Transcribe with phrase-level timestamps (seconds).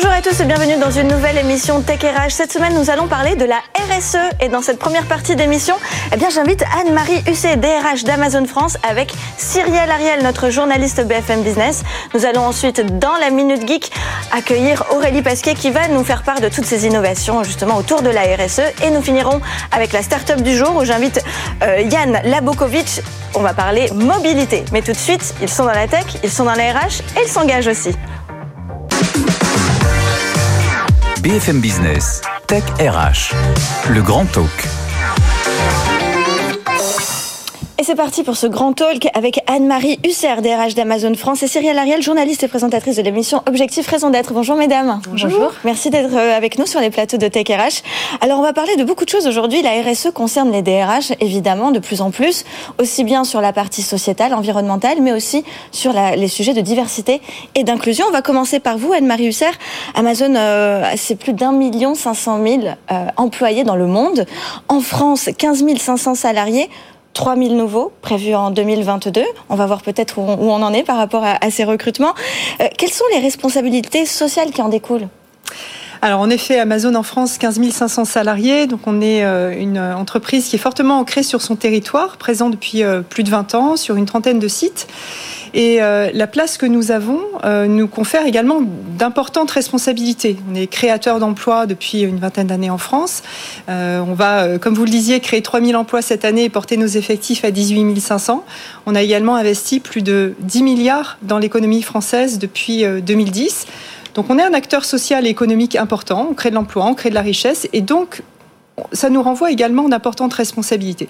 [0.00, 2.30] Bonjour à tous et bienvenue dans une nouvelle émission Tech RH.
[2.30, 5.74] Cette semaine, nous allons parler de la RSE et dans cette première partie d'émission,
[6.12, 11.82] eh bien, j'invite Anne-Marie Husset, DRH d'Amazon France avec Cyrielle Ariel, notre journaliste BFM Business.
[12.14, 13.90] Nous allons ensuite, dans la Minute Geek,
[14.30, 18.10] accueillir Aurélie Pasquier qui va nous faire part de toutes ces innovations justement autour de
[18.10, 19.40] la RSE et nous finirons
[19.72, 21.20] avec la start-up du jour où j'invite
[21.64, 23.02] euh, Yann Labokovic.
[23.34, 24.64] On va parler mobilité.
[24.70, 27.24] Mais tout de suite, ils sont dans la tech, ils sont dans la RH et
[27.24, 27.96] ils s'engagent aussi.
[31.22, 33.34] BFM Business, Tech RH,
[33.90, 34.87] le grand talk.
[37.88, 42.02] C'est parti pour ce grand talk avec Anne-Marie Husser, DRH d'Amazon France, et Cyrielle Ariel,
[42.02, 44.34] journaliste et présentatrice de l'émission Objectif Raison d'être.
[44.34, 45.00] Bonjour mesdames.
[45.08, 45.54] Bonjour.
[45.64, 47.82] Merci d'être euh, avec nous sur les plateaux de Tech RH.
[48.20, 49.62] Alors on va parler de beaucoup de choses aujourd'hui.
[49.62, 52.44] La RSE concerne les DRH, évidemment, de plus en plus,
[52.78, 55.42] aussi bien sur la partie sociétale, environnementale, mais aussi
[55.72, 57.22] sur la, les sujets de diversité
[57.54, 58.04] et d'inclusion.
[58.06, 59.46] On va commencer par vous, Anne-Marie Husser.
[59.94, 64.26] Amazon, euh, c'est plus d'un million cinq cent mille euh, employés dans le monde.
[64.68, 66.68] En France, 15 500 salariés.
[67.14, 69.22] 3 000 nouveaux prévus en 2022.
[69.48, 72.14] On va voir peut-être où, on en est par rapport à, ces recrutements.
[72.60, 75.08] Euh, quelles sont les responsabilités sociales qui en découlent?
[76.00, 80.46] Alors en effet, Amazon en France, 15 500 salariés, donc on est euh, une entreprise
[80.46, 83.96] qui est fortement ancrée sur son territoire, présent depuis euh, plus de 20 ans sur
[83.96, 84.86] une trentaine de sites.
[85.54, 87.20] Et euh, la place que nous avons
[87.68, 88.60] nous confère également
[88.98, 90.36] d'importantes responsabilités.
[90.50, 93.22] On est créateur d'emplois depuis une vingtaine d'années en France.
[93.68, 97.44] On va, comme vous le disiez, créer 3000 emplois cette année et porter nos effectifs
[97.44, 98.44] à 18 500.
[98.86, 103.66] On a également investi plus de 10 milliards dans l'économie française depuis 2010.
[104.18, 107.08] Donc on est un acteur social et économique important, on crée de l'emploi, on crée
[107.08, 108.24] de la richesse et donc
[108.92, 111.06] ça nous renvoie également d'importantes responsabilités.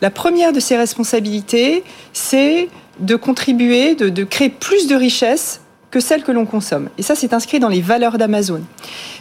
[0.00, 2.68] La première de ces responsabilités, c'est
[3.00, 5.61] de contribuer, de, créer plus de richesses
[5.92, 6.88] que celles que l'on consomme.
[6.98, 8.62] Et ça, c'est inscrit dans les valeurs d'Amazon.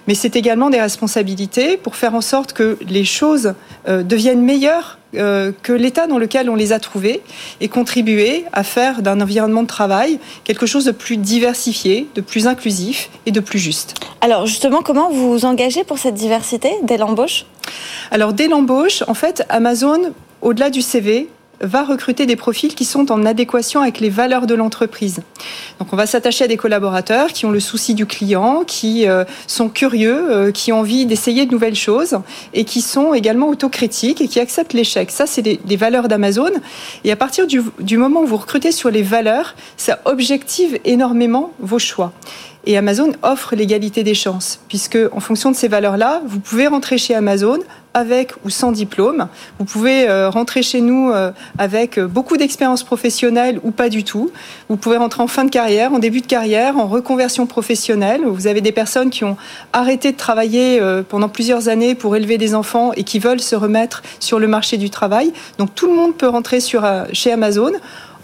[0.08, 3.54] Mais c'est également des responsabilités pour faire en sorte que les choses
[3.88, 7.22] euh, deviennent meilleures euh, que l'état dans lequel on les a trouvées
[7.59, 12.48] et contribuer à faire d'un environnement de travail quelque chose de plus diversifié, de plus
[12.48, 13.96] inclusif et de plus juste.
[14.22, 17.46] Alors justement, comment vous vous engagez pour cette diversité dès l'embauche?
[18.09, 21.28] Alors dès l'embauche, en fait, Amazon, au-delà du CV,
[21.61, 25.22] va recruter des profils qui sont en adéquation avec les valeurs de l'entreprise.
[25.79, 29.23] Donc on va s'attacher à des collaborateurs qui ont le souci du client, qui euh,
[29.47, 32.19] sont curieux, euh, qui ont envie d'essayer de nouvelles choses
[32.53, 35.11] et qui sont également autocritiques et qui acceptent l'échec.
[35.11, 36.51] Ça, c'est des, valeurs d'Amazon.
[37.03, 41.53] Et à partir du, du moment où vous recrutez sur les valeurs, ça objective énormément
[41.59, 42.13] vos choix.
[42.66, 46.97] Et Amazon offre l'égalité des chances, puisque en fonction de ces valeurs-là, vous pouvez rentrer
[46.99, 47.57] chez Amazon
[47.94, 49.28] avec ou sans diplôme.
[49.59, 54.03] Vous pouvez euh, rentrer chez nous euh, avec euh, beaucoup d'expérience professionnelle ou pas du
[54.03, 54.31] tout.
[54.69, 58.22] Vous pouvez rentrer en fin de carrière, en début de carrière, en reconversion professionnelle.
[58.25, 59.38] Vous avez des personnes qui ont
[59.74, 64.02] arrêté de travailler pendant plusieurs années pour élever des enfants et qui veulent se remettre
[64.19, 65.34] sur le marché du travail.
[65.58, 67.72] Donc tout le monde peut rentrer chez Amazon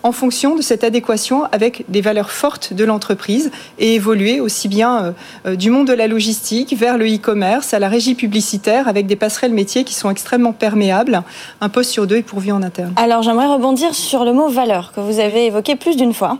[0.03, 4.97] en fonction de cette adéquation avec des valeurs fortes de l'entreprise et évoluer aussi bien
[4.97, 5.11] euh,
[5.45, 9.15] euh, du monde de la logistique vers le e-commerce, à la régie publicitaire, avec des
[9.15, 11.21] passerelles métiers qui sont extrêmement perméables.
[11.61, 12.93] Un poste sur deux est pourvu en interne.
[12.95, 16.37] Alors j'aimerais rebondir sur le mot valeur que vous avez évoqué plus d'une fois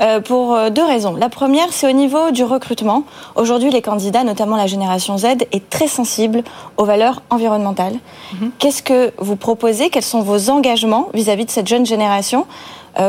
[0.00, 1.16] euh, pour deux raisons.
[1.16, 3.04] La première, c'est au niveau du recrutement.
[3.34, 6.42] Aujourd'hui, les candidats, notamment la génération Z, est très sensible
[6.76, 7.94] aux valeurs environnementales.
[8.34, 8.50] Mhm.
[8.58, 9.90] Qu'est-ce que vous proposez?
[9.90, 12.46] Quels sont vos engagements vis à -vis de cette jeune génération?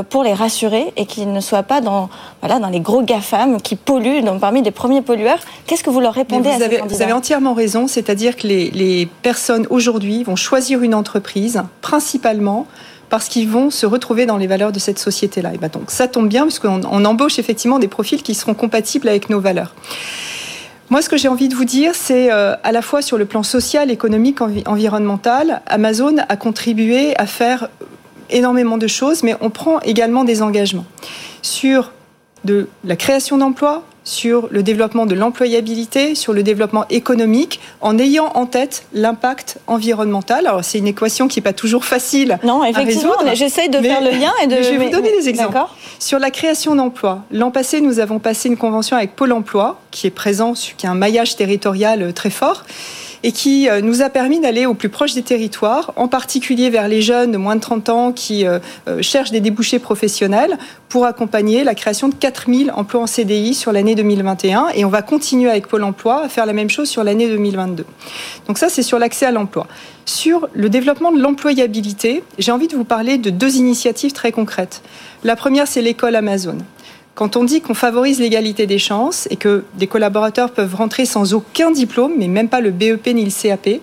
[0.10, 2.10] Pour les rassurer et qu'ils ne soient pas dans,
[2.42, 5.40] voilà, dans les gros GAFAM qui polluent, donc parmi les premiers pollueurs.
[5.66, 8.70] Qu'est-ce que vous leur répondez vous à avez, Vous avez entièrement raison, c'est-à-dire que les,
[8.72, 12.68] les personnes aujourd'hui vont choisir une entreprise principalement
[13.10, 15.54] parce qu'ils vont se retrouver dans les valeurs de cette société-là.
[15.54, 19.08] Et ben donc ça tombe bien puisqu'on on embauche effectivement des profils qui seront compatibles
[19.08, 19.74] avec nos valeurs.
[20.90, 23.26] Moi, ce que j'ai envie de vous dire, c'est euh, à la fois sur le
[23.26, 27.68] plan social, économique, environnemental, Amazon a contribué à faire
[28.30, 30.86] énormément de choses, mais on prend également des engagements
[31.42, 31.92] sur
[32.46, 38.32] de la création d'emplois, sur le développement de l'employabilité, sur le développement économique, en ayant
[38.36, 40.48] en tête l'impact environnemental.
[40.48, 44.12] Alors c'est une équation qui n'est pas toujours facile non, effectivement, J'essaye de faire le
[44.12, 44.56] lien et de.
[44.62, 45.58] je vais vous donner des exemples.
[46.00, 50.08] Sur la création d'emplois, l'an passé, nous avons passé une convention avec Pôle Emploi, qui
[50.08, 52.64] est présent, qui a un maillage territorial très fort
[53.24, 56.88] et qui euh, nous a permis d'aller au plus proche des territoires, en particulier vers
[56.88, 60.58] les jeunes de moins de 30 ans qui euh, euh, cherchent des débouchés professionnels
[60.90, 65.02] pour accompagner la création de 4000 emplois en CDI sur l'année 2021 et on va
[65.02, 67.86] continuer avec Pôle emploi à faire la même chose sur l'année 2022.
[68.48, 69.68] Donc ça, c'est sur l'accès à l'emploi.
[70.06, 74.82] Sur le développement de l'employabilité, j'ai envie de vous parler de deux initiatives très concrètes.
[75.24, 76.58] La première, c'est l'école Amazon.
[77.18, 81.34] Quand on dit qu'on favorise l'égalité des chances et que des collaborateurs peuvent rentrer sans
[81.34, 83.82] aucun diplôme, mais même pas le BEP ni le CAP,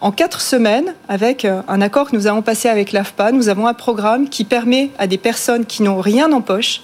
[0.00, 3.66] en quatre semaines, avec euh, un accord que nous avons passé avec l'AFPA, nous avons
[3.66, 6.82] un programme qui permet à des personnes qui n'ont rien en poche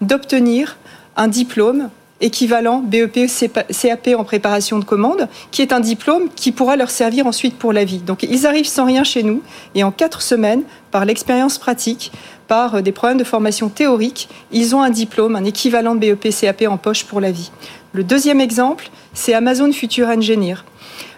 [0.00, 0.78] d'obtenir
[1.14, 6.76] un diplôme équivalent BEP CAP en préparation de commande, qui est un diplôme qui pourra
[6.76, 7.98] leur servir ensuite pour la vie.
[7.98, 9.42] Donc ils arrivent sans rien chez nous
[9.74, 12.12] et en quatre semaines, par l'expérience pratique,
[12.46, 16.64] par euh, des problèmes de formation théorique, ils ont un diplôme, un équivalent BEP CAP
[16.68, 17.50] en poche pour la vie.
[17.92, 20.56] Le deuxième exemple, c'est Amazon Future Engineer.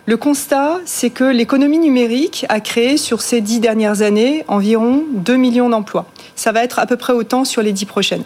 [0.08, 5.36] Le constat, c'est que l'économie numérique a créé sur ces dix dernières années environ 2
[5.36, 6.06] millions d'emplois.
[6.36, 8.22] Ça va être à peu près autant sur les dix prochaines.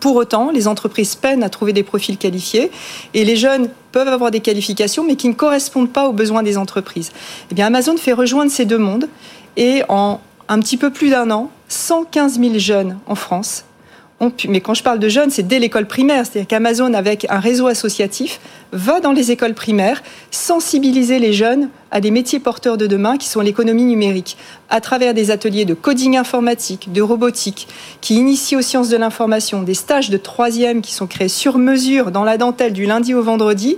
[0.00, 2.70] Pour autant, les entreprises peinent à trouver des profils qualifiés
[3.14, 6.58] et les jeunes peuvent avoir des qualifications mais qui ne correspondent pas aux besoins des
[6.58, 7.12] entreprises.
[7.56, 9.08] Eh Amazon fait rejoindre ces deux mondes
[9.56, 13.64] et en un petit peu plus d'un an, 115 000 jeunes en France
[14.48, 16.24] mais quand je parle de jeunes, c'est dès l'école primaire.
[16.24, 18.40] C'est-à-dire qu'Amazon, avec un réseau associatif,
[18.72, 23.28] va dans les écoles primaires sensibiliser les jeunes à des métiers porteurs de demain qui
[23.28, 24.38] sont l'économie numérique,
[24.70, 27.68] à travers des ateliers de coding informatique, de robotique,
[28.00, 32.10] qui initient aux sciences de l'information, des stages de troisième qui sont créés sur mesure
[32.10, 33.76] dans la dentelle du lundi au vendredi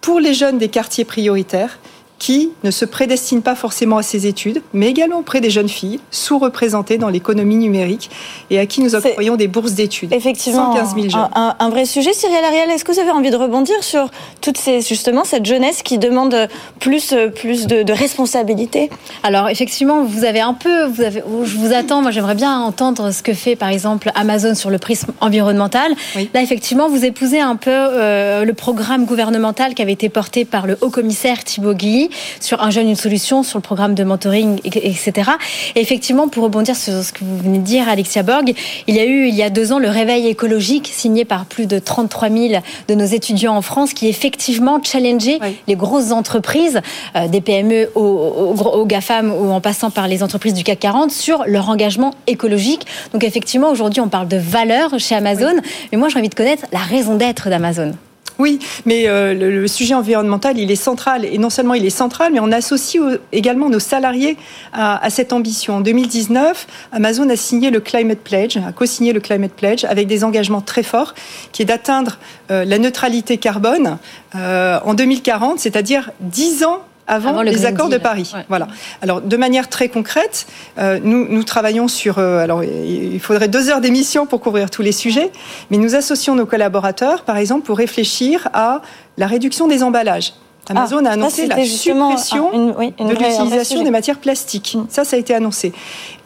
[0.00, 1.78] pour les jeunes des quartiers prioritaires
[2.18, 6.00] qui ne se prédestinent pas forcément à ces études, mais également auprès des jeunes filles
[6.10, 8.10] sous-représentées dans l'économie numérique
[8.50, 10.12] et à qui nous octroyons des bourses d'études.
[10.12, 11.28] Effectivement, 115 000 jeunes.
[11.34, 12.12] Un, vrai sujet.
[12.12, 14.10] Cyril Ariel, est-ce que vous avez envie de rebondir sur
[14.40, 16.48] toute ces, justement cette jeunesse qui demande
[16.80, 18.90] plus, plus de, de responsabilité?
[19.22, 22.02] Alors effectivement, vous avez un peu, vous avez, je vous attends.
[22.02, 25.92] Moi, j'aimerais bien entendre ce que fait par exemple Amazon sur le prisme environnemental.
[26.34, 30.66] Là, effectivement, vous épousez un peu euh, le programme gouvernemental qui avait été porté par
[30.66, 32.05] le haut commissaire Thibault Guilly
[32.40, 35.30] sur Un jeune, une solution, sur le programme de mentoring, etc.
[35.74, 38.52] Et effectivement, pour rebondir sur ce que vous venez de dire, Alexia Borg,
[38.86, 41.66] il y a eu, il y a deux ans, le réveil écologique signé par plus
[41.66, 46.80] de 33 000 de nos étudiants en France qui effectivement challengeait les grosses entreprises,
[47.14, 51.44] euh, des PME aux, GAFAM ou en passant par les entreprises du CAC 40 sur
[51.46, 52.86] leur engagement écologique.
[53.12, 55.54] Donc effectivement, aujourd'hui, on parle de valeur chez Amazon.
[55.92, 57.94] Mais moi, j'ai envie de connaître la raison d'être d'Amazon.
[58.38, 61.24] Oui, mais euh, le, sujet environnemental, il est central.
[61.24, 63.02] Et non seulement il est central, mais on associe
[63.32, 64.36] également nos salariés
[64.72, 65.76] à, cette ambition.
[65.76, 70.24] En 2019, Amazon a signé le Climate Pledge, a co-signé le Climate Pledge avec des
[70.24, 71.14] engagements très forts,
[71.52, 72.18] qui est d'atteindre
[72.50, 73.98] euh, la neutralité carbone
[74.34, 78.32] euh, en 2040, c'est-à-dire 10 ans avant, les accords de Paris.
[78.48, 78.68] Voilà.
[79.02, 80.46] Alors, de manière très concrète,
[80.78, 82.18] euh, nous, nous, travaillons sur.
[82.18, 85.30] Euh, alors, il faudrait deux heures d'émission pour couvrir tous les sujets,
[85.70, 88.82] mais nous associons nos collaborateurs, par exemple, pour réfléchir à
[89.16, 90.32] la réduction des emballages.
[90.68, 94.76] Amazon a ah, annoncé la suppression de l'utilisation des matières plastiques.
[94.76, 94.86] Mm.
[94.88, 95.72] Ça, ça a été annoncé.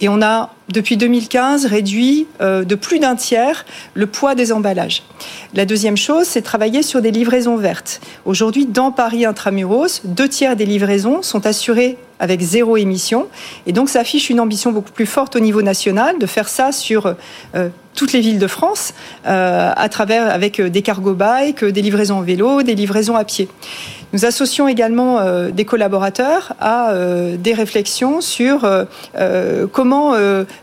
[0.00, 5.02] Et on a depuis 2015, réduit euh, de plus d'un tiers le poids des emballages.
[5.54, 8.00] La deuxième chose, c'est travailler sur des livraisons vertes.
[8.24, 13.26] Aujourd'hui, dans Paris intramuros, deux tiers des livraisons sont assurées avec zéro émission.
[13.66, 16.70] Et donc, ça affiche une ambition beaucoup plus forte au niveau national de faire ça
[16.70, 17.14] sur
[17.54, 18.94] euh, toutes les villes de France,
[19.26, 23.48] euh, à travers avec des cargo bikes, des livraisons en vélo, des livraisons à pied.
[24.12, 26.92] Nous associons également des collaborateurs à
[27.38, 28.68] des réflexions sur
[29.72, 30.14] comment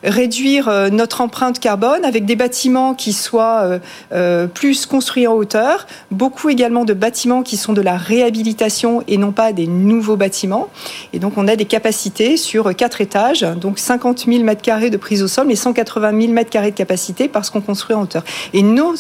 [0.04, 3.80] réduire euh, notre empreinte carbone avec des bâtiments qui soient euh,
[4.14, 9.18] euh, plus construits en hauteur, beaucoup également de bâtiments qui sont de la réhabilitation et
[9.18, 10.70] non pas des nouveaux bâtiments.
[11.14, 14.98] Et donc on a des capacités sur quatre étages, donc 50 000 mètres carrés de
[14.98, 18.24] prise au sol, mais 180 000 mètres carrés de capacité parce qu'on construit en hauteur.
[18.54, 18.96] Et nous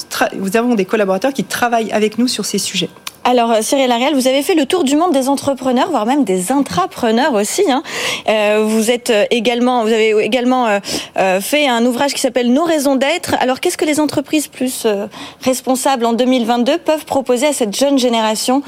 [0.55, 2.89] avons des collaborateurs qui travaillent avec nous sur ces sujets.
[3.29, 6.53] Alors, Cyril Ariel, vous avez fait le tour du monde des entrepreneurs, voire même des
[6.53, 7.61] intrapreneurs aussi.
[7.69, 7.83] Hein.
[8.29, 10.79] Euh, vous êtes également, vous avez également
[11.17, 13.35] euh, fait un ouvrage qui s'appelle Nos raisons d'être.
[13.41, 14.87] Alors, qu'est-ce que les entreprises plus
[15.41, 18.63] responsables en 2022 peuvent proposer à cette jeune génération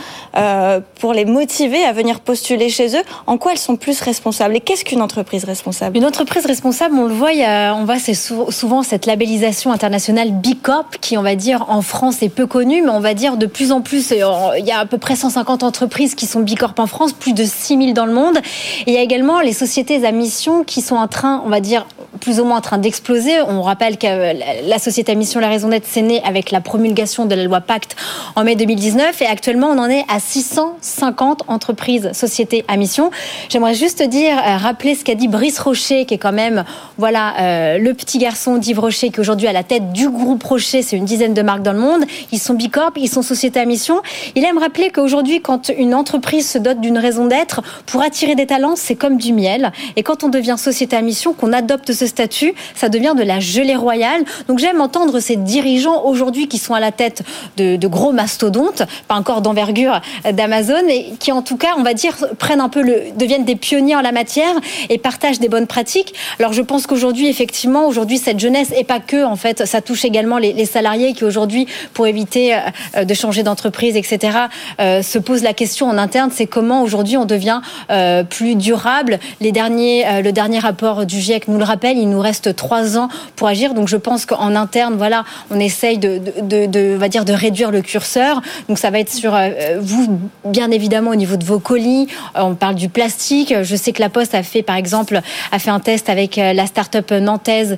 [0.99, 3.03] pour les motiver à venir postuler chez eux?
[3.27, 4.57] En quoi elles sont plus responsables?
[4.57, 5.95] Et qu'est-ce qu'une entreprise responsable?
[5.95, 7.31] Une entreprise responsable, on le voit,
[7.77, 12.21] on voit c'est souvent cette labellisation internationale B Corp qui, on va dire, en France
[12.23, 14.11] est peu connue, mais on va dire de plus en plus,
[14.57, 17.43] il y a à peu près 150 entreprises qui sont Bicorp en France, plus de
[17.43, 18.37] 6000 dans le monde.
[18.85, 21.59] Et il y a également les sociétés à mission qui sont en train, on va
[21.59, 21.85] dire,
[22.19, 23.41] plus ou moins en train d'exploser.
[23.47, 27.25] On rappelle que la société à mission La Raison d'être, c'est né avec la promulgation
[27.25, 27.95] de la loi Pacte
[28.35, 33.11] en mai 2019 et actuellement on en est à 650 entreprises, sociétés à mission.
[33.49, 36.63] J'aimerais juste dire, euh, rappeler ce qu'a dit Brice Rocher, qui est quand même,
[36.97, 40.43] voilà, euh, le petit garçon d'Yves Rocher, qui est aujourd'hui à la tête du groupe
[40.43, 42.03] Rocher, c'est une dizaine de marques dans le monde.
[42.31, 44.01] Ils sont Bicorp, ils sont société à mission.
[44.35, 48.45] Il aime rappeler qu'aujourd'hui, quand une entreprise se dote d'une raison d'être, pour attirer des
[48.45, 49.71] talents, c'est comme du miel.
[49.95, 53.39] Et quand on devient société à mission, qu'on adopte ce statut, ça devient de la
[53.39, 54.23] gelée royale.
[54.47, 57.23] Donc j'aime entendre ces dirigeants aujourd'hui qui sont à la tête
[57.57, 60.01] de, gros mastodontes, pas encore d'envergure
[60.31, 63.55] d'Amazon, et qui en tout cas, on va dire, prennent un peu le, deviennent des
[63.55, 64.53] pionniers en la matière
[64.89, 66.13] et partagent des bonnes pratiques.
[66.39, 70.05] Alors je pense qu'aujourd'hui, effectivement, aujourd'hui, cette jeunesse, et pas que, en fait, ça touche
[70.05, 72.55] également les, salariés qui aujourd'hui, pour éviter
[72.95, 74.37] euh, de changer d'entreprise, etc.,
[74.79, 79.19] euh, se posent la question en interne, c'est comment aujourd'hui on devient euh, plus durable.
[79.41, 83.09] Les derniers, le dernier rapport du GIEC nous le rappelle, il nous reste trois ans
[83.35, 83.73] pour agir.
[83.73, 87.71] Donc je pense qu'en interne, voilà, on essaye de, de, de, va dire, de réduire
[87.71, 88.41] le curseur.
[88.67, 89.37] Donc ça va être sur
[89.79, 92.07] vous, bien évidemment, au niveau de vos colis.
[92.35, 93.53] on parle du plastique.
[93.61, 96.65] Je sais que la Poste a fait, par exemple, a fait un test avec la
[96.65, 97.77] start-up nantaise,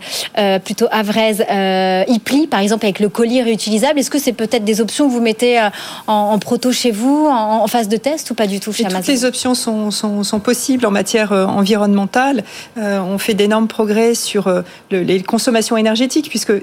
[0.64, 1.44] plutôt avraise,
[2.08, 4.00] Ipli, par exemple, avec le colis réutilisable.
[4.00, 5.70] Est-ce que c'est peut-être des options que vous mettez euh,
[6.08, 9.08] en, proto chez vous, en, phase de test ou pas du tout chez Amazon Toutes
[9.08, 12.44] les options sont, sont, possibles en matière euh, environnementale.
[12.78, 16.54] Euh, on fait d'énormes progrès sur les consommations énergétiques puisque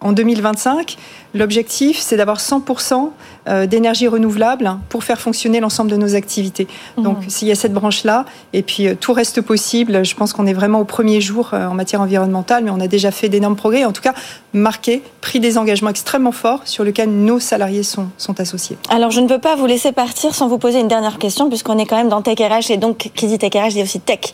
[0.00, 0.96] en 2025,
[1.36, 3.10] L'objectif, c'est d'avoir 100%
[3.48, 6.66] euh, d'énergie renouvelable pour faire fonctionner l'ensemble de nos activités.
[6.96, 7.02] Mmh.
[7.02, 10.46] Donc, s'il y a cette branche-là, et puis euh, tout reste possible, je pense qu'on
[10.46, 13.56] est vraiment au premier jour euh, en matière environnementale, mais on a déjà fait d'énormes
[13.56, 14.14] progrès, en tout cas
[14.54, 18.78] marqué, pris des engagements extrêmement forts sur lesquels nos salariés sont, sont associés.
[18.88, 21.76] Alors, je ne peux pas vous laisser partir sans vous poser une dernière question, puisqu'on
[21.76, 24.32] est quand même dans Tech RH, et donc qui dit Tech RH dit aussi Tech.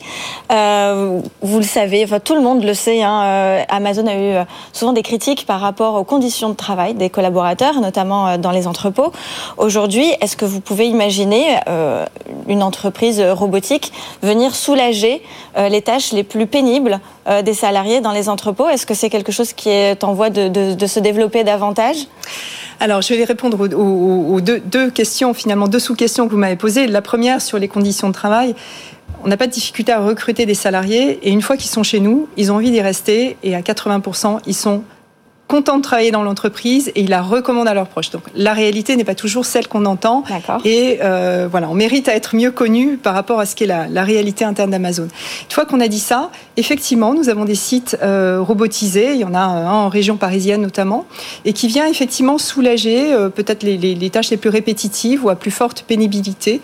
[0.48, 5.02] vous le savez, enfin, tout le monde le sait, hein, Amazon a eu souvent des
[5.02, 9.12] critiques par rapport aux conditions de travail des collaborateurs, notamment euh, dans les entrepôts.
[9.58, 12.06] Aujourd'hui, est-ce que vous pouvez imaginer euh,
[12.48, 13.92] une entreprise robotique
[14.22, 15.20] venir soulager
[15.58, 17.00] euh, les tâches les plus pénibles
[17.44, 18.66] des salariés dans les entrepôts?
[18.70, 21.98] Est-ce que c'est quelque chose qui est en voie de, se développer davantage?
[22.80, 26.86] Alors, je vais répondre aux, deux, deux, questions, finalement deux sous-questions que vous m'avez posées.
[26.86, 28.54] La première sur les conditions de travail.
[29.22, 32.00] On n'a pas de difficulté à recruter des salariés et une fois qu'ils sont chez
[32.00, 34.82] nous, ils ont envie d'y rester et à 80%, ils sont
[35.52, 38.08] content de travailler dans l'entreprise et il la recommande à leurs proches.
[38.08, 40.24] Donc la réalité n'est pas toujours celle qu'on entend.
[40.64, 43.86] Et euh, voilà, on mérite à être mieux connu par rapport à ce qu'est la,
[43.86, 45.02] la réalité interne d'Amazon.
[45.02, 49.12] Une fois qu'on a dit ça, effectivement, nous avons des sites euh, robotisés.
[49.12, 51.04] Il y en a un en région parisienne notamment,
[51.44, 55.28] et qui vient effectivement soulager euh, peut-être les, les, les, tâches les plus répétitives ou
[55.28, 56.62] à plus forte pénibilité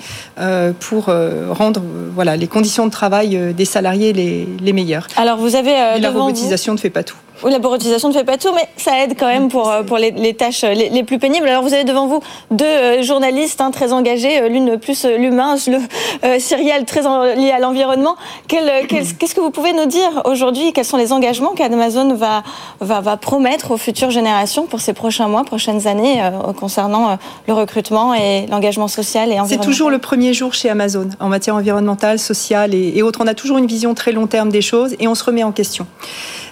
[0.80, 1.11] pour
[1.50, 1.83] rendre
[2.14, 5.07] voilà les conditions de travail des salariés les, les meilleures.
[5.16, 7.16] Alors vous avez la robotisation ne fait pas tout.
[7.45, 9.97] Oui, la robotisation ne fait pas tout, mais ça aide quand même pour, euh, pour
[9.97, 11.47] les, tâches euh, les, plus pénibles.
[11.47, 15.78] Alors, vous avez devant vous deux euh, journalistes hein, très engagés, l'une plus l'humain, le
[16.25, 17.02] euh, très
[17.37, 18.16] lié à l'environnement.
[18.49, 20.73] Qu'est-ce que vous pouvez nous dire aujourd'hui?
[20.73, 25.87] Quels sont les engagements qu'Amazon va, promettre aux futures générations pour ces prochains mois, prochaines
[25.87, 26.21] années
[26.59, 31.09] concernant le recrutement et l'engagement social et environnemental C'est toujours le premier jour chez Amazon
[31.21, 33.21] en matière environnementale, sociale et, et autres.
[33.23, 35.52] On a toujours une vision très long terme des choses et on se remet en
[35.52, 35.87] question.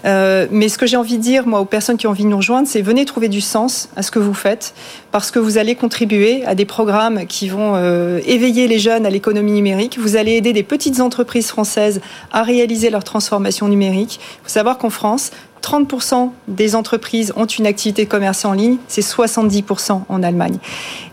[0.05, 2.37] Mais ce que j'ai envie de dire, moi, aux personnes qui ont envie de nous
[2.37, 4.75] rejoindre, c'est venez trouver du sens à ce que vous faites,
[5.11, 9.09] parce que vous allez contribuer à des programmes qui vont euh, éveiller les jeunes à
[9.09, 9.99] l'économie numérique.
[9.99, 14.21] Vous allez aider des petites entreprises françaises à réaliser leur transformation numérique.
[14.21, 15.31] Il faut savoir qu'en France,
[15.63, 20.59] 30% des entreprises ont une activité commerciale en ligne, c'est 70% en Allemagne.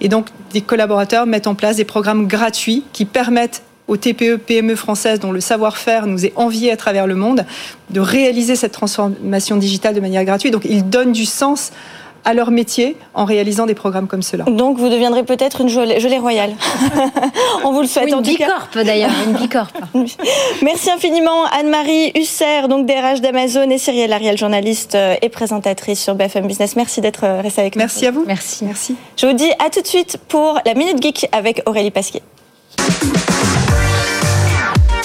[0.02, 4.76] Et donc, des collaborateurs mettent en place des programmes gratuits qui permettent aux TPE, PME
[4.76, 7.46] françaises dont le savoir-faire nous est envié à travers le monde,
[7.90, 10.54] de réaliser cette transformation digitale de manière gratuite.
[10.54, 11.72] Donc, ils donnent du sens
[12.26, 14.46] à leur métier en réalisant des programmes comme cela.
[14.46, 16.54] Donc vous deviendrez peut-être une gelée, royale.
[17.64, 19.68] On vous le souhaite une en tout bicorp, d'ailleurs, une bicorp.
[20.62, 26.16] Merci infiniment Anne-Marie Husser, donc DRH d'Amazon et Cyrielle Ariel, journaliste euh, et présentatrice sur
[26.16, 26.76] BFM Business.
[26.76, 27.82] Merci d'être euh, resté avec nous.
[27.82, 28.24] Merci à vous.
[28.26, 28.66] Merci.
[28.66, 28.96] Merci.
[29.18, 32.22] Je vous dis à tout de suite pour la Minute Geek avec Aurélie Pasquier.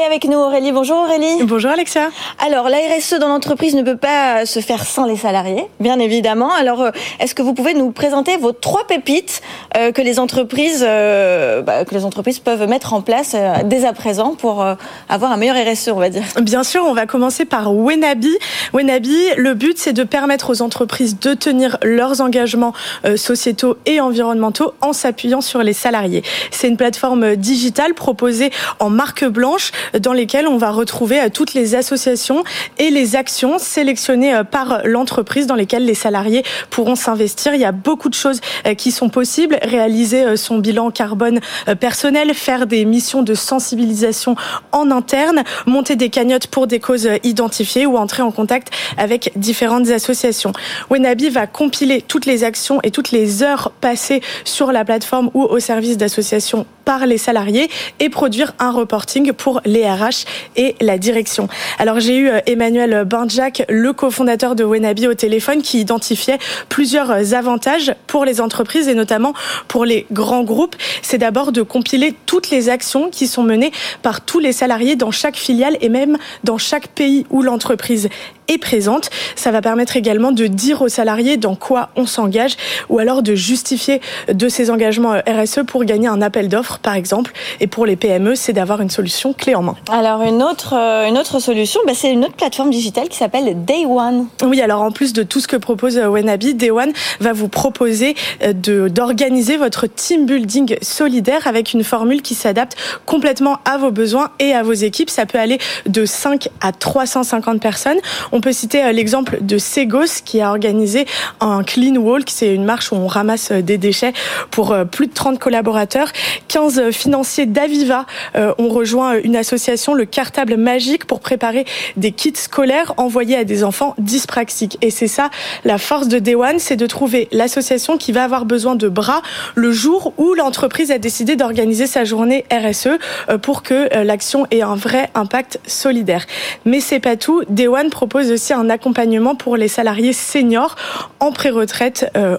[0.00, 0.72] Et avec nous Aurélie.
[0.72, 1.44] Bonjour Aurélie.
[1.44, 2.08] Bonjour Alexia.
[2.38, 6.50] Alors la RSE dans l'entreprise ne peut pas se faire sans les salariés, bien évidemment.
[6.52, 9.42] Alors euh, est-ce que vous pouvez nous présenter vos trois pépites
[9.76, 13.92] euh, que les entreprises euh, bah, que les entreprises peuvent mettre en place dès à
[13.92, 14.64] présent pour
[15.08, 16.22] avoir un meilleur RSE, on va dire?
[16.40, 18.38] Bien sûr, on va commencer par Wenabi.
[18.72, 22.72] Wenabi, le but c'est de permettre aux entreprises de tenir leurs engagements
[23.16, 26.22] sociétaux et environnementaux en s'appuyant sur les salariés.
[26.50, 31.54] C'est une plateforme digitale proposée en marque blanche dans lesquelles on va retrouver euh, toutes
[31.54, 32.44] les associations
[32.78, 37.54] et les actions sélectionnées euh, par l'entreprise dans lesquelles les salariés pourront s'investir.
[37.54, 39.58] Il y a beaucoup de choses euh, qui sont possibles.
[39.62, 41.40] Réaliser son bilan carbone
[41.78, 44.36] personnel, faire des missions de sensibilisation
[44.72, 49.88] en interne, monter des cagnottes pour des causes identifiées ou entrer en contact avec différentes
[49.90, 50.52] associations.
[50.90, 55.42] Wenabi va compiler toutes les actions et toutes les heures passées sur la plateforme ou
[55.42, 57.70] au service d'associations par les salariés
[58.00, 61.48] et produire un reporting pour les RH et la direction.
[61.78, 67.34] Alors j'ai eu euh, Emmanuel Bandjak, le cofondateur de Wenabi au téléphone, qui identifiait plusieurs
[67.34, 69.34] avantages pour les entreprises et notamment
[69.68, 70.76] pour les grands groupes.
[71.02, 73.72] C'est d'abord de compiler toutes les actions qui sont menées
[74.02, 78.08] par tous les salariés dans chaque filiale et même dans chaque pays où l'entreprise
[78.50, 79.10] est présente.
[79.36, 82.56] Ça va permettre également de dire aux salariés dans quoi on s'engage
[82.88, 87.32] ou alors de justifier de ces engagements RSE pour gagner un appel d'offres, par exemple.
[87.60, 89.76] Et pour les PME, c'est d'avoir une solution clé en main.
[89.90, 93.64] Alors une autre, euh, une autre solution, bah, c'est une autre plateforme digitale qui s'appelle
[93.64, 94.26] Day One.
[94.42, 97.48] Oui, alors en plus de tout ce que propose euh, Wenabi, Day One va vous
[97.48, 102.76] proposer euh, d'organiser votre team building solidaire avec une formule qui s'adapte
[103.06, 105.10] complètement à vos besoins et à vos équipes.
[105.10, 107.98] Ça peut aller de 5 à 350 personnes.
[108.32, 111.04] On on peut citer euh, l'exemple de Segos qui a organisé
[111.40, 114.14] un clean walk, c'est une marche où on ramasse euh, des déchets
[114.50, 116.08] pour euh, plus de 30 collaborateurs.
[116.48, 121.64] 15 financiers d'Aviva ont rejoint une association, le Cartable Magique, pour préparer
[121.96, 124.78] des kits scolaires envoyés à des enfants dyspraxiques.
[124.80, 125.30] Et c'est ça
[125.64, 129.22] la force de One, c'est de trouver l'association qui va avoir besoin de bras
[129.54, 132.98] le jour où l'entreprise a décidé d'organiser sa journée RSE
[133.42, 136.24] pour que l'action ait un vrai impact solidaire.
[136.64, 137.42] Mais c'est pas tout.
[137.48, 137.90] Day One
[138.30, 140.76] aussi un accompagnement pour les salariés seniors
[141.20, 142.38] en pré-retraite, euh,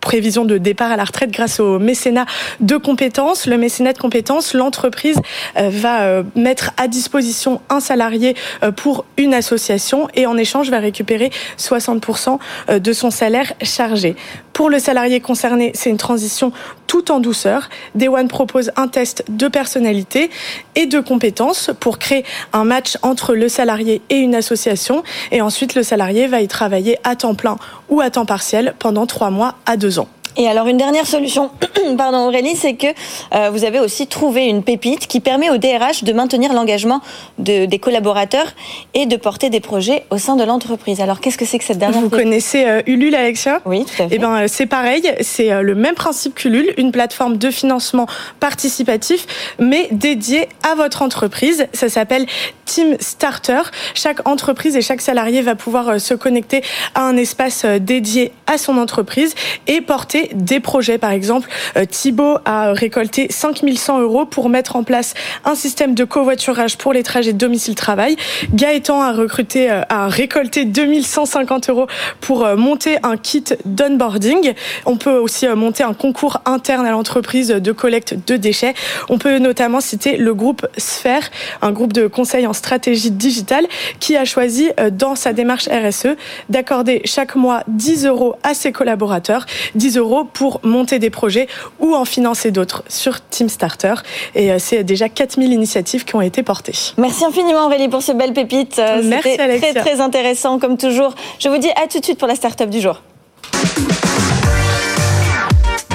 [0.00, 2.26] prévision de départ à la retraite grâce au mécénat
[2.60, 3.46] de compétences.
[3.46, 5.20] Le mécénat de compétences, l'entreprise
[5.56, 8.34] euh, va euh, mettre à disposition un salarié
[8.76, 12.38] pour une association et en échange va récupérer 60%
[12.78, 14.16] de son salaire chargé.
[14.52, 16.52] Pour le salarié concerné, c'est une transition
[16.88, 17.68] tout en douceur.
[17.94, 20.30] Day One propose un test de personnalité
[20.74, 25.04] et de compétences pour créer un match entre le salarié et une association.
[25.30, 27.56] Et ensuite, le salarié va y travailler à temps plein
[27.88, 29.97] ou à temps partiel pendant trois mois à deux ans.
[30.40, 31.50] Et alors une dernière solution,
[31.98, 32.86] pardon Aurélie, c'est que
[33.34, 37.00] euh, vous avez aussi trouvé une pépite qui permet au DRH de maintenir l'engagement
[37.38, 38.46] de, des collaborateurs
[38.94, 41.00] et de porter des projets au sein de l'entreprise.
[41.00, 43.60] Alors qu'est-ce que c'est que cette dernière Vous connaissez euh, Ulule, Alexia?
[43.64, 44.14] Oui, tout à fait.
[44.14, 48.06] Eh ben c'est pareil, c'est euh, le même principe qu'Ulule, une plateforme de financement
[48.38, 49.26] participatif,
[49.58, 51.66] mais dédiée à votre entreprise.
[51.72, 52.26] Ça s'appelle
[52.64, 53.62] Team Starter.
[53.94, 56.62] Chaque entreprise et chaque salarié va pouvoir se connecter
[56.94, 59.34] à un espace dédié à son entreprise
[59.66, 60.98] et porter des projets.
[60.98, 65.14] Par exemple, euh, Thibault a récolté 5100 euros pour mettre en place
[65.44, 68.16] un système de covoiturage pour les trajets domicile-travail.
[68.52, 71.86] Gaëtan a recruté, euh, a récolté 2150 euros
[72.20, 74.54] pour euh, monter un kit d'onboarding.
[74.86, 78.74] On peut aussi monter un concours interne à l'entreprise de collecte de déchets.
[79.08, 81.30] On peut notamment citer le groupe Sphère,
[81.62, 83.66] un groupe de conseil en stratégie digitale
[84.00, 86.16] qui a choisi dans sa démarche RSE
[86.48, 91.94] d'accorder chaque mois 10 euros à ses collaborateurs, 10 euros pour monter des projets ou
[91.94, 93.94] en financer d'autres sur Team Starter.
[94.34, 96.74] Et euh, c'est déjà 4000 initiatives qui ont été portées.
[96.96, 98.78] Merci infiniment Aurélie pour ce belle pépite.
[98.78, 101.14] Euh, Merci Très très intéressant comme toujours.
[101.38, 103.02] Je vous dis à tout de suite pour la start-up du jour.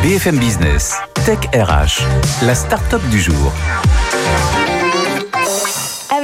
[0.02, 0.96] BFM Business,
[1.26, 2.04] Tech RH,
[2.46, 3.54] la start-up du jour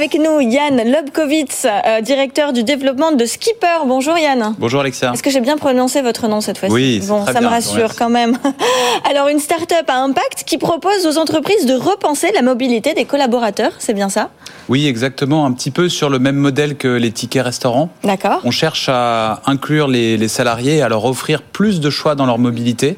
[0.00, 3.84] avec nous Yann Lobkowitz, euh, directeur du développement de Skipper.
[3.86, 4.54] Bonjour Yann.
[4.58, 5.12] Bonjour Alexia.
[5.12, 7.52] Est-ce que j'ai bien prononcé votre nom cette fois-ci Oui, bon, très ça bien, me
[7.52, 8.38] rassure quand même.
[9.10, 13.72] Alors une start-up à impact qui propose aux entreprises de repenser la mobilité des collaborateurs,
[13.78, 14.30] c'est bien ça
[14.70, 17.90] Oui, exactement, un petit peu sur le même modèle que les tickets restaurants.
[18.02, 18.40] D'accord.
[18.44, 22.24] On cherche à inclure les, les salariés et à leur offrir plus de choix dans
[22.24, 22.96] leur mobilité.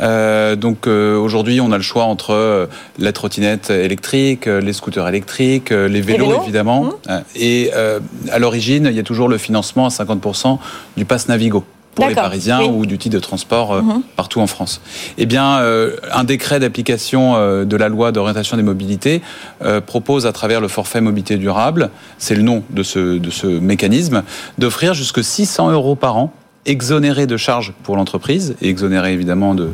[0.00, 2.66] Euh, donc euh, aujourd'hui, on a le choix entre euh,
[2.98, 6.84] la trottinette électrique, euh, les scooters électriques, les vélos, vélos évidemment.
[6.84, 6.92] Mmh.
[7.10, 10.58] Euh, Et euh, à l'origine, il y a toujours le financement à 50%
[10.96, 12.68] du pass Navigo pour les Parisiens oui.
[12.72, 14.02] ou du titre de transport euh, Mhm.
[14.16, 14.80] partout en France.
[15.18, 19.22] Eh bien, euh, un décret d'application euh, de la loi d'orientation des mobilités
[19.64, 23.46] euh, propose à travers le forfait mobilité durable, c'est le nom de ce, de ce
[23.48, 24.22] mécanisme,
[24.56, 26.32] d'offrir jusque 600 euros par an
[26.66, 29.70] exonérés de charges pour l'entreprise et exonérés évidemment de,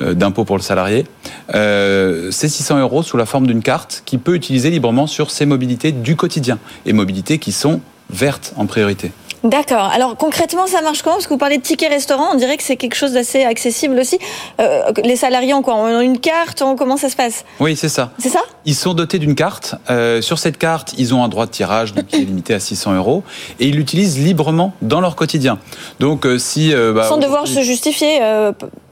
[0.00, 1.06] euh, d'impôts pour le salarié.
[1.54, 5.46] Euh, ces 600 euros sous la forme d'une carte qui peut utiliser librement sur ses
[5.46, 9.12] mobilités du quotidien et mobilités qui sont vertes en priorité.
[9.42, 9.90] D'accord.
[9.94, 11.16] Alors concrètement, ça marche comment?
[11.16, 13.98] Parce que vous parlez de tickets restaurant, on dirait que c'est quelque chose d'assez accessible
[13.98, 14.18] aussi.
[14.60, 17.44] Euh, les salariés ont quoi ont une carte on- Comment ça se passe?
[17.58, 18.10] Oui, c'est ça.
[18.18, 18.40] C'est ça?
[18.66, 19.76] Ils sont dotés d'une carte.
[19.88, 22.60] Euh, sur cette carte, ils ont un droit de tirage donc, qui est limité à
[22.60, 23.22] 600 euros
[23.58, 25.58] et ils l'utilisent librement dans leur quotidien.
[26.00, 28.20] Donc, euh, si bah, Sans devoir se justifier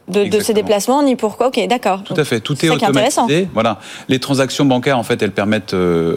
[0.09, 1.49] de, de ces déplacements ni pourquoi.
[1.49, 2.03] Ok, d'accord.
[2.05, 3.25] Tout à fait, tout est est intéressant.
[3.25, 3.49] automatisé.
[3.53, 5.75] Voilà, les transactions bancaires en fait, elles permettent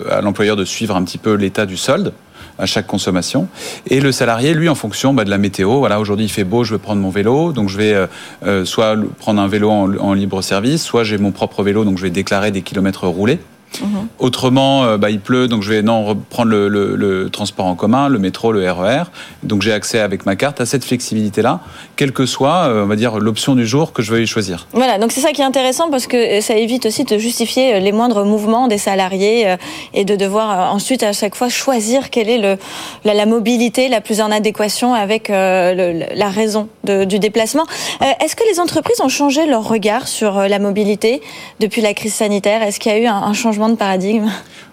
[0.10, 2.14] à l'employeur de suivre un petit peu l'état du solde
[2.58, 3.48] à chaque consommation.
[3.88, 6.64] Et le salarié, lui, en fonction bah, de la météo, voilà, aujourd'hui il fait beau,
[6.64, 8.08] je vais prendre mon vélo, donc je vais euh,
[8.46, 12.04] euh, soit prendre un vélo en libre service, soit j'ai mon propre vélo, donc je
[12.04, 13.40] vais déclarer des kilomètres roulés.
[13.80, 14.08] Mhm.
[14.20, 18.20] Autrement, euh, bah, il pleut, donc je vais non reprendre le, transport en commun, le
[18.20, 19.04] métro, le RER.
[19.44, 21.62] Donc j'ai accès avec ma carte à cette flexibilité-là,
[21.96, 24.68] quelle que soit, euh, on va dire, l'option du jour que je veuille choisir.
[24.74, 27.80] Voilà, donc c'est ça qui est intéressant parce que ça évite aussi de justifier euh,
[27.80, 29.58] les moindres mouvements des salariés euh,
[29.94, 32.58] et de devoir euh, ensuite à chaque fois choisir quelle est
[33.04, 37.64] la, mobilité la plus en adéquation avec euh, la raison du déplacement.
[38.02, 41.22] Euh, Est-ce que les entreprises ont changé leur regard sur euh, la mobilité
[41.60, 42.62] depuis la crise sanitaire?
[42.64, 44.30] Est-ce qu'il y a eu un changement de paradigme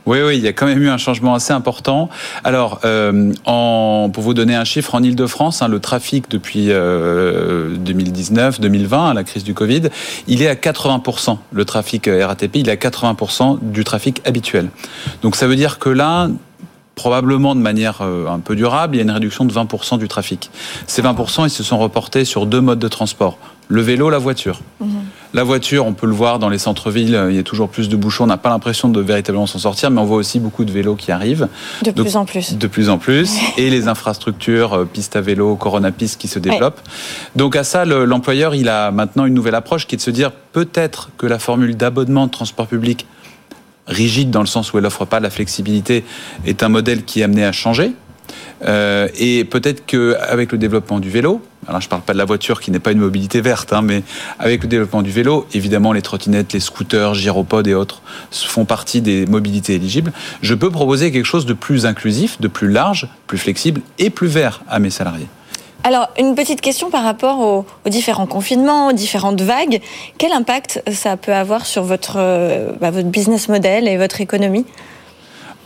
[0.06, 2.08] Oui, oui, il y a quand même eu un changement assez important.
[2.44, 9.14] Alors, euh, pour vous donner un chiffre, en Ile-de-France, hein, le trafic depuis euh, 2019-2020,
[9.14, 9.82] la crise du Covid,
[10.26, 11.38] il est à 80%.
[11.52, 14.68] Le trafic euh, RATP, il est à 80% du trafic habituel.
[15.22, 16.28] Donc ça veut dire que là,
[16.98, 20.08] probablement de manière euh, un peu durable, il y a une réduction de 20% du
[20.08, 20.50] trafic.
[20.88, 23.38] Ces 20%, ils se sont reportés sur deux modes de transport.
[23.68, 24.60] Le vélo, la voiture.
[25.34, 27.88] La voiture, on peut le voir dans les centres-villes, euh, il y a toujours plus
[27.90, 30.64] de bouchons, on n'a pas l'impression de véritablement s'en sortir, mais on voit aussi beaucoup
[30.64, 31.48] de vélos qui arrivent.
[31.84, 32.56] De Donc, plus en plus.
[32.56, 33.30] De plus en plus.
[33.58, 36.80] Et les infrastructures, euh, pistes à vélo, Corona Piste qui se développent.
[37.36, 40.10] Donc à ça, le- l'employeur, il a maintenant une nouvelle approche qui est de se
[40.10, 43.06] dire peut-être que la formule d'abonnement de transport public
[43.88, 46.04] rigide dans le sens où elle offre pas la flexibilité
[46.46, 47.92] est un modèle qui est amené à changer.
[48.66, 52.24] Euh, et peut-être qu'avec le développement du vélo, alors je ne parle pas de la
[52.24, 54.02] voiture qui n'est pas une mobilité verte, hein, mais
[54.38, 59.00] avec le développement du vélo, évidemment les trottinettes, les scooters, gyropodes et autres font partie
[59.00, 60.12] des mobilités éligibles.
[60.42, 64.28] Je peux proposer quelque chose de plus inclusif, de plus large, plus flexible et plus
[64.28, 65.28] vert à mes salariés.
[65.84, 69.80] Alors, une petite question par rapport aux, aux différents confinements, aux différentes vagues.
[70.18, 74.66] Quel impact ça peut avoir sur votre, euh, bah, votre business model et votre économie?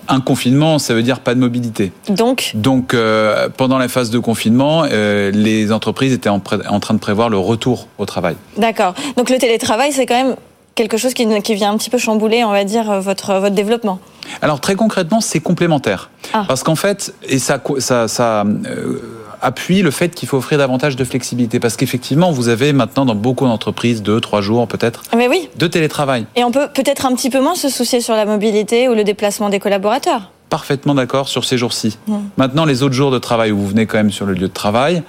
[0.08, 1.92] Un confinement, ça veut dire pas de mobilité.
[2.08, 6.98] Donc, Donc, euh, pendant la phase de confinement, euh, les entreprises étaient en, train de
[6.98, 8.36] prévoir le retour au travail.
[8.56, 8.94] d'accord.
[9.16, 10.36] Donc, le télétravail, c'est quand même
[10.74, 14.00] quelque chose qui, qui vient un petit peu chambouler, on va dire, votre, votre développement.
[14.40, 16.10] Alors très concrètement, c'est complémentaire.
[16.32, 16.44] Ah.
[16.46, 19.00] Parce qu'en fait, et ça, ça, ça euh,
[19.42, 21.60] appuie le fait qu'il faut offrir davantage de flexibilité.
[21.60, 25.48] Parce qu'effectivement, vous avez maintenant dans beaucoup d'entreprises, deux, trois jours peut-être, oui.
[25.56, 26.26] de télétravail.
[26.36, 29.04] Et on peut peut-être un petit peu moins se soucier sur la mobilité ou le
[29.04, 30.30] déplacement des collaborateurs.
[30.48, 31.98] Parfaitement d'accord sur ces jours-ci.
[32.06, 32.16] Mm.
[32.36, 34.52] Maintenant, les autres jours de travail où vous venez quand même sur le lieu de
[34.52, 35.02] travail,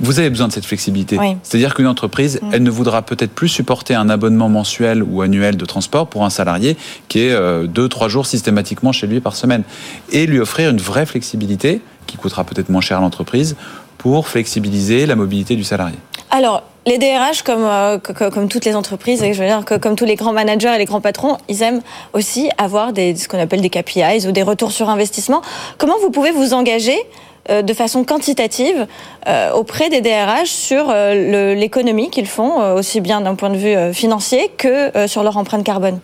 [0.00, 1.18] vous avez besoin de cette flexibilité.
[1.18, 1.36] Oui.
[1.42, 2.50] C'est-à-dire qu'une entreprise, Mm.
[2.52, 6.30] elle ne voudra peut-être plus supporter un abonnement mensuel ou annuel de transport pour un
[6.30, 6.76] salarié
[7.08, 9.62] qui est euh, deux, trois jours systématiquement chez lui par semaine.
[10.10, 13.56] Et lui offrir une vraie flexibilité qui coûtera peut-être moins cher à l'entreprise
[13.98, 15.96] pour flexibiliser la mobilité du salarié.
[16.30, 19.64] Alors, les DRH, comme, euh, co- co- comme toutes les entreprises, et je veux dire
[19.64, 21.82] que comme tous les grands managers et les grands patrons, ils aiment
[22.14, 25.42] aussi avoir des, ce qu'on appelle des KPIs ou des retours sur investissement.
[25.76, 28.86] Comment vous pouvez vous engager euh, de façon quantitative
[29.26, 33.56] euh, auprès des DRH sur euh, l'économie qu'ils font, euh, aussi bien d'un point de
[33.56, 36.00] vue euh, financier que euh, sur leur empreinte carbone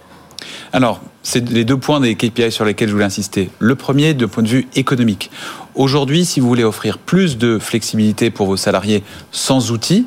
[0.72, 3.50] Alors, c'est les deux points des KPI sur lesquels je voulais insister.
[3.58, 5.30] Le premier, de point de vue économique.
[5.74, 10.06] Aujourd'hui, si vous voulez offrir plus de flexibilité pour vos salariés sans outils,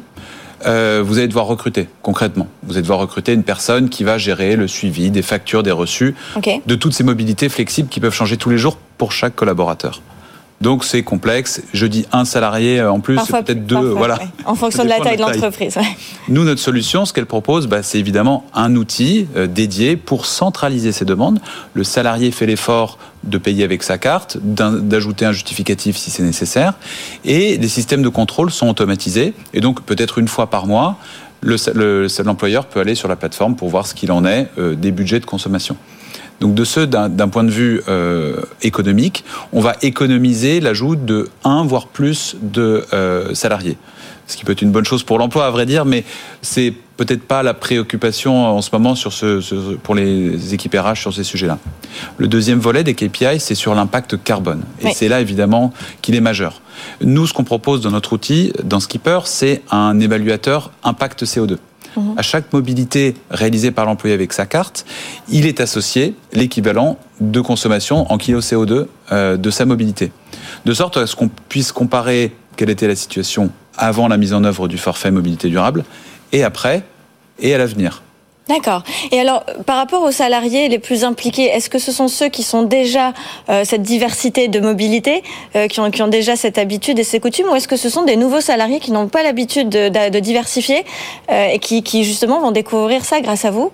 [0.65, 2.48] euh, vous allez devoir recruter concrètement.
[2.63, 6.15] Vous allez devoir recruter une personne qui va gérer le suivi des factures, des reçus,
[6.65, 10.02] de toutes ces mobilités flexibles qui peuvent changer tous les jours pour chaque collaborateur.
[10.62, 11.62] Donc c'est complexe.
[11.74, 13.78] Je dis un salarié euh, en plus, peut-être deux.
[13.78, 14.19] voilà.
[14.45, 15.78] En fonction de la taille de l'entreprise.
[16.28, 20.91] Nous, notre solution, ce qu'elle propose, bah, c'est évidemment un outil euh, dédié pour centraliser
[20.91, 21.39] ces demandes.
[21.74, 26.74] Le salarié fait l'effort de payer avec sa carte, d'ajouter un justificatif si c'est nécessaire,
[27.26, 29.34] et les systèmes de contrôle sont automatisés.
[29.54, 30.98] Et donc peut-être une fois par mois,
[31.43, 35.19] l'employeur peut aller sur la plateforme pour voir ce qu'il en est euh, des budgets
[35.19, 35.76] de consommation.
[36.39, 41.63] Donc de ce, d'un point de vue euh, économique, on va économiser l'ajout de un
[41.63, 43.78] voire plus de euh, salariés.
[44.28, 46.04] Ce qui peut être une bonne chose pour l'emploi, à vrai dire, mais
[46.43, 51.13] c'est peut-être pas la préoccupation en ce moment sur ce, pour les équipes RH sur
[51.13, 51.58] ces sujets-là.
[52.17, 54.63] Le deuxième volet des KPI, c'est sur l'impact carbone.
[54.82, 55.73] Et c'est là, évidemment,
[56.04, 56.62] qu'il est majeur.
[57.02, 61.58] Nous, ce qu'on propose dans notre outil, dans Skipper, c'est un évaluateur impact CO2.
[61.95, 62.15] Mhm.
[62.17, 64.86] À chaque mobilité réalisée par l'employé avec sa carte,
[65.30, 70.12] il est associé l'équivalent de consommation en kilo CO2 euh, de sa mobilité.
[70.65, 74.43] De sorte à ce qu'on puisse comparer quelle était la situation avant la mise en
[74.43, 75.86] œuvre du forfait mobilité durable
[76.32, 76.84] et après
[77.39, 78.04] et à l'avenir.
[78.49, 78.81] D'accord.
[79.12, 82.41] Et alors, par rapport aux salariés les plus impliqués, est-ce que ce sont ceux qui
[82.41, 83.13] sont déjà
[83.47, 85.21] euh, cette diversité de mobilité,
[85.55, 88.15] euh, qui, ont, déjà cette habitude et ces coutumes, ou est-ce que ce sont des
[88.15, 90.83] nouveaux salariés qui n'ont pas l'habitude de, diversifier
[91.31, 93.71] euh, et qui justement vont découvrir ça grâce à vous?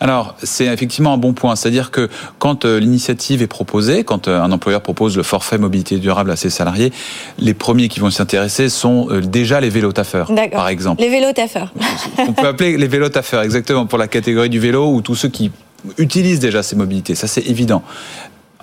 [0.00, 1.56] Alors, c'est effectivement un bon point.
[1.56, 5.98] C'est-à-dire que quand euh, l'initiative est proposée, quand euh, un employeur propose le forfait mobilité
[5.98, 6.92] durable à ses salariés,
[7.38, 11.02] les premiers qui vont s'y intéresser sont euh, déjà les vélotaffeurs, par exemple.
[11.02, 11.72] Les vélotaffeurs.
[12.18, 15.50] On peut appeler les vélotaffeurs, exactement, pour la catégorie du vélo ou tous ceux qui
[15.96, 17.14] utilisent déjà ces mobilités.
[17.14, 17.82] Ça, c'est évident.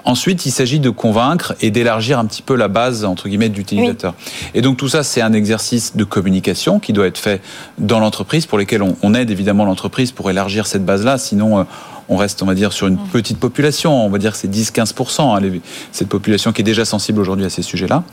[0.05, 4.13] Ensuite, il s'agit de convaincre et d'élargir un petit peu la base entre guillemets d'utilisateurs.
[4.53, 7.41] Et donc tout ça, c'est un exercice de communication qui doit être fait
[7.79, 11.17] dans l'entreprise, pour lesquels on, aide évidemment l'entreprise pour élargir cette base-là.
[11.17, 11.63] Sinon, euh,
[12.07, 13.07] on reste, on va dire, sur une mmh.
[13.11, 14.05] petite population.
[14.05, 15.59] On va dire que c'est 10-15%, hein,
[15.91, 18.03] cette population qui est déjà sensible aujourd'hui à ces sujets-là.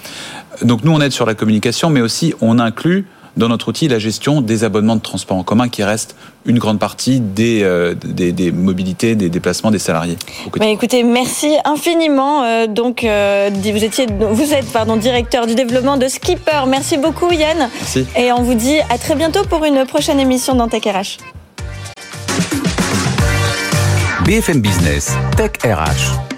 [0.63, 3.99] Donc nous, on aide sur la communication, mais aussi on inclut dans notre outil la
[3.99, 8.53] gestion des abonnements de transport en commun qui reste une grande partie des, euh, des,
[8.53, 10.19] mobilités, des déplacements des salariés.
[10.57, 12.43] Bah, écoutez, merci infiniment.
[12.45, 16.65] Euh, donc, euh, vous, étiez, vous êtes pardon, directeur du développement de Skipper.
[16.69, 17.69] Merci beaucoup Yann.
[17.81, 18.07] Merci.
[18.17, 21.19] Et on vous dit à très bientôt pour une prochaine émission dans Tech RH.
[24.25, 26.32] BFM Business, Tech RH.